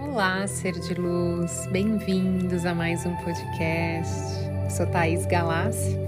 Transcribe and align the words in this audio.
Olá, 0.00 0.46
ser 0.46 0.78
de 0.78 0.94
luz, 0.94 1.66
bem-vindos 1.72 2.64
a 2.64 2.72
mais 2.72 3.04
um 3.04 3.16
podcast. 3.16 4.46
Eu 4.64 4.70
sou 4.70 4.86
Thaís 4.86 5.26
Galassi. 5.26 5.98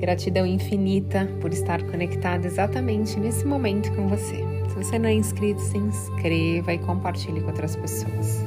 Gratidão 0.00 0.46
infinita 0.46 1.28
por 1.38 1.52
estar 1.52 1.82
conectada 1.82 2.46
exatamente 2.46 3.20
nesse 3.20 3.44
momento 3.44 3.94
com 3.94 4.08
você. 4.08 4.42
Se 4.70 4.74
você 4.74 4.98
não 4.98 5.10
é 5.10 5.12
inscrito, 5.12 5.60
se 5.60 5.76
inscreva 5.76 6.72
e 6.72 6.78
compartilhe 6.78 7.42
com 7.42 7.48
outras 7.48 7.76
pessoas. 7.76 8.42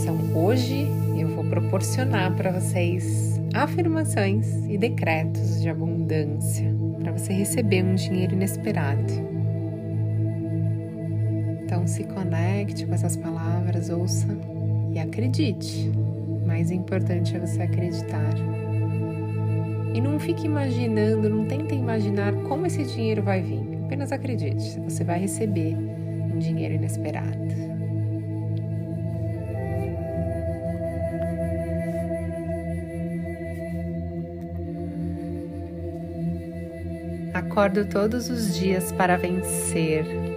Então, 0.00 0.16
hoje 0.34 0.88
eu 1.18 1.28
vou 1.28 1.44
proporcionar 1.44 2.34
para 2.34 2.50
vocês 2.50 3.38
afirmações 3.52 4.46
e 4.70 4.78
decretos 4.78 5.60
de 5.60 5.68
abundância 5.68 6.74
para 6.98 7.12
você 7.12 7.34
receber 7.34 7.84
um 7.84 7.94
dinheiro 7.94 8.32
inesperado 8.32 9.29
se 11.90 12.04
conecte 12.04 12.86
com 12.86 12.94
essas 12.94 13.16
palavras, 13.16 13.90
ouça 13.90 14.28
e 14.92 14.98
acredite. 14.98 15.88
O 15.88 16.46
mais 16.46 16.70
importante 16.70 17.36
é 17.36 17.40
você 17.40 17.62
acreditar. 17.62 18.32
E 19.92 20.00
não 20.00 20.20
fique 20.20 20.46
imaginando, 20.46 21.28
não 21.28 21.44
tente 21.46 21.74
imaginar 21.74 22.32
como 22.48 22.64
esse 22.64 22.84
dinheiro 22.84 23.22
vai 23.22 23.42
vir. 23.42 23.60
Apenas 23.84 24.12
acredite, 24.12 24.78
você 24.80 25.02
vai 25.02 25.18
receber 25.18 25.74
um 25.74 26.38
dinheiro 26.38 26.74
inesperado. 26.74 27.50
Acordo 37.34 37.84
todos 37.84 38.30
os 38.30 38.56
dias 38.56 38.92
para 38.92 39.16
vencer 39.16 40.29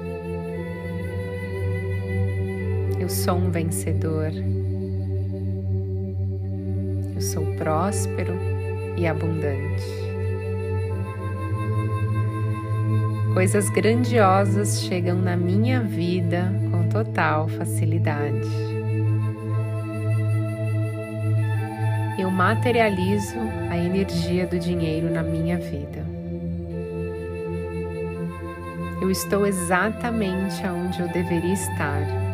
Eu 3.04 3.10
sou 3.10 3.36
um 3.36 3.52
vencedor. 3.52 4.32
Eu 7.14 7.20
sou 7.20 7.46
próspero 7.58 8.34
e 8.96 9.06
abundante. 9.06 9.84
Coisas 13.34 13.70
grandiosas 13.72 14.84
chegam 14.84 15.18
na 15.20 15.36
minha 15.36 15.82
vida 15.82 16.50
com 16.72 16.88
total 16.88 17.50
facilidade. 17.50 18.48
Eu 22.18 22.32
materializo 22.32 23.38
a 23.70 23.78
energia 23.78 24.48
do 24.48 24.58
dinheiro 24.58 25.12
na 25.12 25.24
minha 25.24 25.58
vida. 25.58 26.06
Eu 29.02 29.12
estou 29.12 29.46
exatamente 29.46 30.66
onde 30.66 31.02
eu 31.02 31.10
deveria 31.10 31.52
estar 31.52 32.33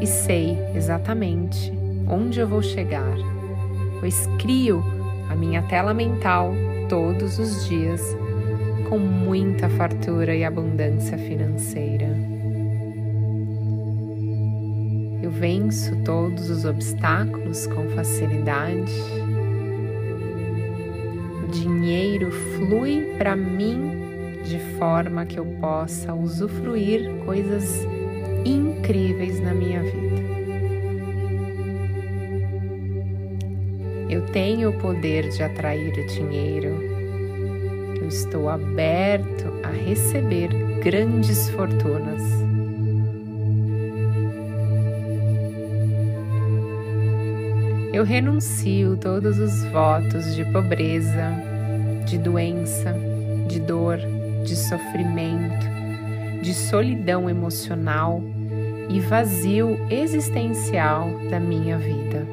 e 0.00 0.06
sei 0.06 0.58
exatamente 0.74 1.72
onde 2.08 2.40
eu 2.40 2.48
vou 2.48 2.62
chegar, 2.62 3.16
pois 4.00 4.26
crio 4.38 4.82
a 5.28 5.36
minha 5.36 5.62
tela 5.62 5.94
mental 5.94 6.52
todos 6.88 7.38
os 7.38 7.68
dias 7.68 8.02
com 8.88 8.98
muita 8.98 9.68
fartura 9.68 10.34
e 10.34 10.44
abundância 10.44 11.16
financeira. 11.16 12.08
Eu 15.22 15.30
venço 15.30 15.94
todos 16.02 16.50
os 16.50 16.64
obstáculos 16.64 17.68
com 17.68 17.88
facilidade. 17.90 18.92
O 21.44 21.46
dinheiro 21.52 22.32
flui 22.32 23.14
para 23.16 23.36
mim 23.36 24.40
de 24.44 24.58
forma 24.78 25.24
que 25.24 25.38
eu 25.38 25.44
possa 25.60 26.12
usufruir 26.12 27.08
coisas 27.24 27.86
incríveis 28.44 29.40
na 29.40 29.52
minha 29.54 29.82
vida. 29.82 30.40
Eu 34.10 34.22
tenho 34.32 34.70
o 34.70 34.72
poder 34.72 35.28
de 35.28 35.40
atrair 35.40 35.92
o 35.96 36.06
dinheiro. 36.06 36.82
Eu 38.00 38.08
estou 38.08 38.48
aberto 38.48 39.46
a 39.62 39.70
receber 39.70 40.48
grandes 40.82 41.48
fortunas. 41.50 42.20
Eu 47.92 48.02
renuncio 48.02 48.96
todos 48.96 49.38
os 49.38 49.64
votos 49.66 50.34
de 50.34 50.44
pobreza, 50.46 51.32
de 52.04 52.18
doença, 52.18 52.92
de 53.46 53.60
dor, 53.60 53.98
de 54.44 54.56
sofrimento, 54.56 55.66
de 56.42 56.52
solidão 56.52 57.30
emocional 57.30 58.20
e 58.90 58.98
vazio 58.98 59.78
existencial 59.88 61.08
da 61.30 61.38
minha 61.38 61.78
vida. 61.78 62.26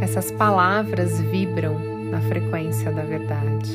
Essas 0.00 0.30
palavras 0.30 1.20
vibram 1.20 1.78
na 2.10 2.20
frequência 2.22 2.90
da 2.90 3.02
verdade. 3.02 3.70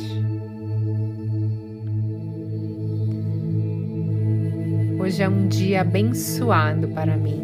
Hoje 5.00 5.22
é 5.22 5.30
um 5.30 5.48
dia 5.48 5.82
abençoado 5.82 6.88
para 6.88 7.16
mim. 7.16 7.44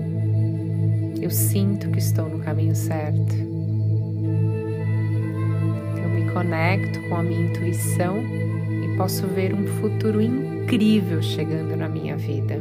Eu 1.22 1.30
sinto 1.30 1.92
que 1.92 2.00
estou 2.00 2.28
no 2.28 2.40
caminho 2.40 2.76
certo. 2.76 3.36
Eu 6.02 6.10
me 6.10 6.32
conecto 6.32 7.00
com 7.08 7.16
a 7.18 7.22
minha 7.22 7.42
intuição 7.42 8.51
posso 8.98 9.28
ver 9.28 9.54
um 9.54 9.68
futuro 9.80 10.22
incrível 10.22 11.22
chegando 11.22 11.76
na 11.76 11.88
minha 11.88 12.16
vida. 12.18 12.56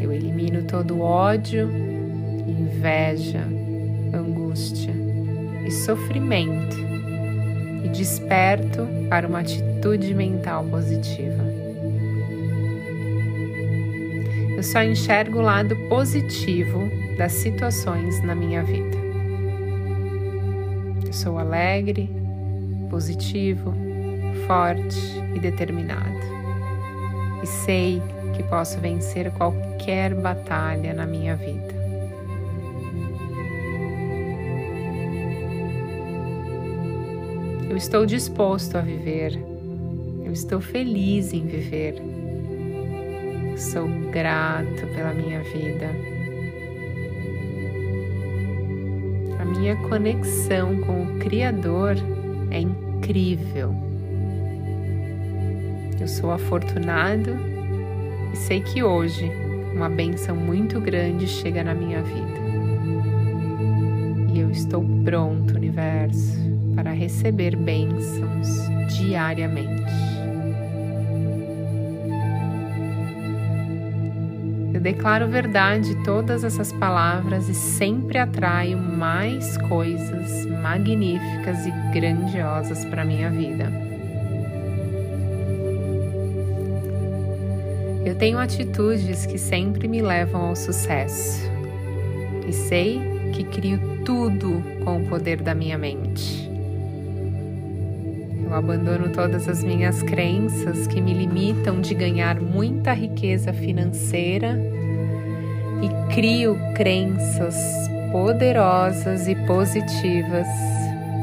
Eu 0.00 0.12
elimino 0.12 0.64
todo 0.64 1.00
ódio, 1.00 1.70
inveja, 2.46 3.40
angústia 4.12 4.94
e 5.66 5.70
sofrimento 5.70 6.76
e 7.84 7.88
desperto 7.88 8.86
para 9.08 9.26
uma 9.26 9.40
atitude 9.40 10.14
mental 10.14 10.64
positiva. 10.64 11.44
Eu 14.56 14.62
só 14.62 14.82
enxergo 14.82 15.38
o 15.38 15.42
lado 15.42 15.76
positivo 15.88 16.88
das 17.18 17.32
situações 17.32 18.22
na 18.22 18.34
minha 18.34 18.62
vida. 18.62 18.96
Eu 21.06 21.12
sou 21.12 21.38
alegre, 21.38 22.08
positivo, 22.88 23.74
forte 24.46 24.98
e 25.34 25.40
determinado. 25.40 26.18
E 27.42 27.46
sei 27.46 28.02
que 28.34 28.42
posso 28.44 28.78
vencer 28.80 29.30
qualquer 29.32 30.14
batalha 30.14 30.92
na 30.92 31.06
minha 31.06 31.36
vida. 31.36 31.74
Eu 37.68 37.76
estou 37.76 38.06
disposto 38.06 38.76
a 38.76 38.80
viver. 38.80 39.32
Eu 40.24 40.32
estou 40.32 40.60
feliz 40.60 41.32
em 41.32 41.46
viver. 41.46 41.96
Sou 43.56 43.88
grato 44.10 44.86
pela 44.94 45.12
minha 45.12 45.42
vida. 45.42 45.90
A 49.40 49.44
minha 49.44 49.76
conexão 49.88 50.80
com 50.82 51.02
o 51.02 51.18
Criador 51.18 51.96
é 52.50 52.60
incrível. 52.60 53.93
Eu 56.00 56.08
sou 56.08 56.32
afortunado 56.32 57.30
e 58.32 58.36
sei 58.36 58.60
que 58.60 58.82
hoje 58.82 59.30
uma 59.74 59.88
benção 59.88 60.36
muito 60.36 60.80
grande 60.80 61.26
chega 61.26 61.62
na 61.62 61.74
minha 61.74 62.02
vida. 62.02 62.44
E 64.32 64.40
eu 64.40 64.50
estou 64.50 64.84
pronto, 65.04 65.54
universo, 65.54 66.38
para 66.74 66.92
receber 66.92 67.56
bênçãos 67.56 68.48
diariamente. 68.96 69.92
Eu 74.72 74.80
declaro 74.80 75.28
verdade 75.28 75.94
todas 76.04 76.42
essas 76.42 76.72
palavras 76.72 77.48
e 77.48 77.54
sempre 77.54 78.18
atraio 78.18 78.76
mais 78.76 79.56
coisas 79.68 80.44
magníficas 80.60 81.66
e 81.66 81.70
grandiosas 81.92 82.84
para 82.86 83.04
minha 83.04 83.30
vida. 83.30 83.83
Eu 88.04 88.14
tenho 88.14 88.38
atitudes 88.38 89.24
que 89.24 89.38
sempre 89.38 89.88
me 89.88 90.02
levam 90.02 90.42
ao 90.42 90.56
sucesso 90.56 91.40
e 92.46 92.52
sei 92.52 93.00
que 93.32 93.44
crio 93.44 94.02
tudo 94.04 94.62
com 94.84 94.98
o 94.98 95.06
poder 95.06 95.40
da 95.40 95.54
minha 95.54 95.78
mente. 95.78 96.50
Eu 98.44 98.54
abandono 98.54 99.08
todas 99.10 99.48
as 99.48 99.64
minhas 99.64 100.02
crenças 100.02 100.86
que 100.86 101.00
me 101.00 101.14
limitam 101.14 101.80
de 101.80 101.94
ganhar 101.94 102.38
muita 102.38 102.92
riqueza 102.92 103.54
financeira 103.54 104.60
e 105.82 106.14
crio 106.14 106.58
crenças 106.74 107.56
poderosas 108.12 109.26
e 109.26 109.34
positivas 109.46 110.46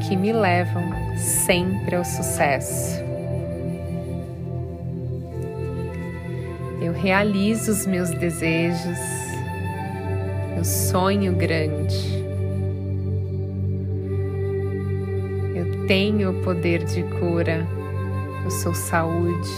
que 0.06 0.16
me 0.16 0.32
levam 0.32 0.82
sempre 1.16 1.94
ao 1.94 2.04
sucesso. 2.04 3.01
Eu 6.92 7.00
realizo 7.00 7.72
os 7.72 7.86
meus 7.86 8.10
desejos. 8.10 8.98
Eu 10.54 10.62
sonho 10.62 11.34
grande. 11.34 11.96
Eu 15.54 15.86
tenho 15.86 16.32
o 16.32 16.42
poder 16.42 16.84
de 16.84 17.02
cura. 17.18 17.66
Eu 18.44 18.50
sou 18.50 18.74
saúde. 18.74 19.48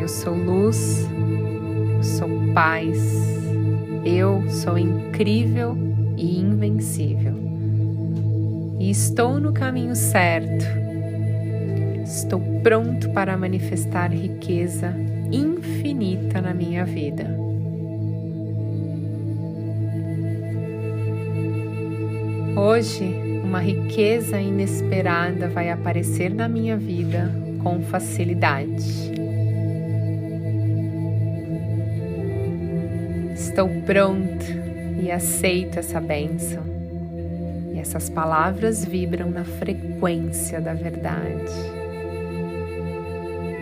Eu 0.00 0.08
sou 0.08 0.34
luz. 0.34 1.06
Eu 1.96 2.02
sou 2.02 2.28
paz. 2.52 2.98
Eu 4.04 4.42
sou 4.48 4.76
incrível 4.76 5.78
e 6.16 6.40
invencível. 6.40 7.34
E 8.80 8.90
estou 8.90 9.38
no 9.38 9.52
caminho 9.52 9.94
certo. 9.94 10.81
Estou 12.12 12.42
pronto 12.62 13.08
para 13.08 13.38
manifestar 13.38 14.12
riqueza 14.12 14.94
infinita 15.32 16.42
na 16.42 16.52
minha 16.52 16.84
vida. 16.84 17.24
Hoje, 22.54 23.02
uma 23.42 23.60
riqueza 23.60 24.38
inesperada 24.38 25.48
vai 25.48 25.70
aparecer 25.70 26.34
na 26.34 26.46
minha 26.48 26.76
vida 26.76 27.32
com 27.62 27.80
facilidade. 27.80 29.10
Estou 33.34 33.70
pronto 33.86 34.44
e 35.02 35.10
aceito 35.10 35.78
essa 35.78 35.98
bênção. 35.98 36.62
E 37.74 37.78
essas 37.78 38.10
palavras 38.10 38.84
vibram 38.84 39.30
na 39.30 39.44
frequência 39.44 40.60
da 40.60 40.74
verdade. 40.74 41.81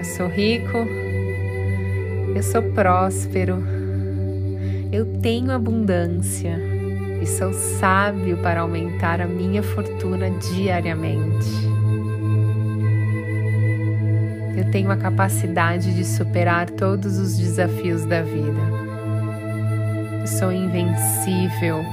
Eu 0.01 0.05
sou 0.05 0.29
rico, 0.29 0.79
eu 2.35 2.43
sou 2.43 2.63
próspero, 2.73 3.63
eu 4.91 5.05
tenho 5.21 5.51
abundância. 5.51 6.59
E 7.21 7.27
sou 7.27 7.53
sábio 7.53 8.39
para 8.39 8.63
aumentar 8.63 9.21
a 9.21 9.27
minha 9.27 9.63
fortuna 9.63 10.31
diariamente. 10.31 11.51
Eu 14.57 14.71
tenho 14.71 14.91
a 14.91 14.97
capacidade 14.97 15.95
de 15.95 16.03
superar 16.03 16.71
todos 16.71 17.19
os 17.19 17.37
desafios 17.37 18.07
da 18.07 18.23
vida. 18.23 18.61
Eu 20.19 20.27
sou 20.27 20.51
invencível, 20.51 21.85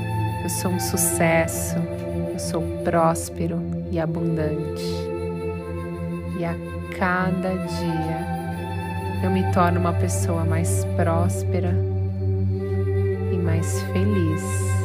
eu 0.44 0.50
sou 0.50 0.71
um 0.71 0.80
sucesso, 0.80 1.75
eu 2.31 2.39
sou 2.39 2.62
próspero 2.86 3.59
e 3.92 4.00
abundante. 4.00 5.06
A 6.47 6.55
cada 6.97 7.49
dia 7.49 8.38
eu 9.21 9.29
me 9.29 9.44
torno 9.51 9.81
uma 9.81 9.91
pessoa 9.91 10.45
mais 10.45 10.85
próspera 10.95 11.73
e 13.33 13.35
mais 13.35 13.81
feliz. 13.91 14.76